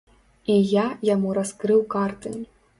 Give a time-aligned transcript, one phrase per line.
[0.53, 2.37] І я яму раскрыў карты.